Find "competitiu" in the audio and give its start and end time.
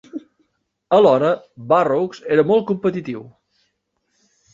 2.71-3.21